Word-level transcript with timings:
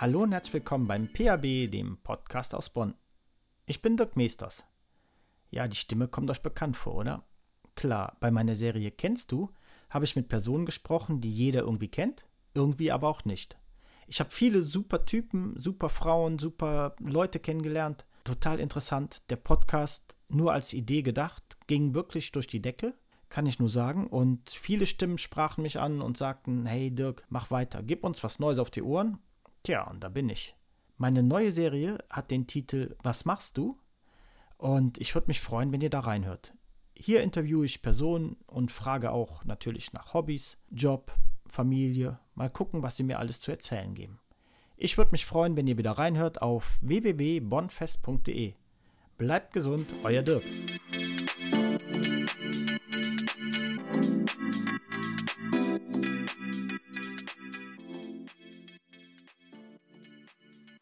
Hallo 0.00 0.22
und 0.22 0.32
herzlich 0.32 0.54
willkommen 0.54 0.86
beim 0.86 1.12
PAB, 1.12 1.70
dem 1.70 1.98
Podcast 2.02 2.54
aus 2.54 2.70
Bonn. 2.70 2.94
Ich 3.66 3.82
bin 3.82 3.98
Dirk 3.98 4.16
Meesters. 4.16 4.64
Ja, 5.50 5.68
die 5.68 5.76
Stimme 5.76 6.08
kommt 6.08 6.30
euch 6.30 6.40
bekannt 6.40 6.78
vor, 6.78 6.94
oder? 6.94 7.26
Klar, 7.74 8.16
bei 8.18 8.30
meiner 8.30 8.54
Serie 8.54 8.92
Kennst 8.92 9.30
du 9.30 9.50
habe 9.90 10.06
ich 10.06 10.16
mit 10.16 10.30
Personen 10.30 10.64
gesprochen, 10.64 11.20
die 11.20 11.30
jeder 11.30 11.60
irgendwie 11.60 11.88
kennt, 11.88 12.24
irgendwie 12.54 12.90
aber 12.90 13.08
auch 13.08 13.26
nicht. 13.26 13.58
Ich 14.06 14.20
habe 14.20 14.30
viele 14.30 14.62
super 14.62 15.04
Typen, 15.04 15.60
super 15.60 15.90
Frauen, 15.90 16.38
super 16.38 16.96
Leute 16.98 17.38
kennengelernt. 17.38 18.06
Total 18.24 18.58
interessant. 18.58 19.20
Der 19.28 19.36
Podcast, 19.36 20.14
nur 20.30 20.54
als 20.54 20.72
Idee 20.72 21.02
gedacht, 21.02 21.58
ging 21.66 21.92
wirklich 21.92 22.32
durch 22.32 22.46
die 22.46 22.62
Decke, 22.62 22.94
kann 23.28 23.44
ich 23.44 23.58
nur 23.58 23.68
sagen. 23.68 24.06
Und 24.06 24.48
viele 24.48 24.86
Stimmen 24.86 25.18
sprachen 25.18 25.60
mich 25.60 25.78
an 25.78 26.00
und 26.00 26.16
sagten, 26.16 26.64
hey 26.64 26.90
Dirk, 26.90 27.22
mach 27.28 27.50
weiter, 27.50 27.82
gib 27.82 28.02
uns 28.02 28.24
was 28.24 28.38
Neues 28.38 28.58
auf 28.58 28.70
die 28.70 28.82
Ohren. 28.82 29.18
Tja, 29.62 29.82
und 29.90 30.02
da 30.02 30.08
bin 30.08 30.28
ich. 30.28 30.54
Meine 30.96 31.22
neue 31.22 31.52
Serie 31.52 31.98
hat 32.10 32.30
den 32.30 32.46
Titel 32.46 32.96
Was 33.02 33.24
machst 33.24 33.56
du? 33.56 33.78
Und 34.58 34.98
ich 34.98 35.14
würde 35.14 35.28
mich 35.28 35.40
freuen, 35.40 35.72
wenn 35.72 35.80
ihr 35.80 35.90
da 35.90 36.00
reinhört. 36.00 36.52
Hier 36.94 37.22
interviewe 37.22 37.64
ich 37.64 37.80
Personen 37.80 38.36
und 38.46 38.70
frage 38.70 39.10
auch 39.10 39.44
natürlich 39.44 39.94
nach 39.94 40.12
Hobbys, 40.12 40.58
Job, 40.70 41.16
Familie. 41.46 42.18
Mal 42.34 42.50
gucken, 42.50 42.82
was 42.82 42.96
sie 42.96 43.02
mir 43.02 43.18
alles 43.18 43.40
zu 43.40 43.50
erzählen 43.50 43.94
geben. 43.94 44.20
Ich 44.76 44.98
würde 44.98 45.12
mich 45.12 45.24
freuen, 45.24 45.56
wenn 45.56 45.66
ihr 45.66 45.78
wieder 45.78 45.92
reinhört 45.92 46.42
auf 46.42 46.78
www.bonfest.de. 46.82 48.54
Bleibt 49.16 49.52
gesund, 49.52 49.86
euer 50.04 50.22
Dirk. 50.22 50.44